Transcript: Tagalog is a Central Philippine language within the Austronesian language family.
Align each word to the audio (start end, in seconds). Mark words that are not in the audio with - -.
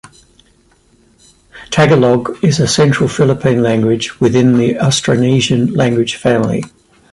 Tagalog 1.69 2.43
is 2.43 2.59
a 2.59 2.67
Central 2.67 3.07
Philippine 3.07 3.61
language 3.61 4.19
within 4.19 4.57
the 4.57 4.73
Austronesian 4.73 5.75
language 5.77 6.15
family. 6.15 6.63